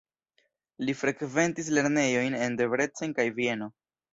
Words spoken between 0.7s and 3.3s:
Li frekventis lernejojn en Debrecen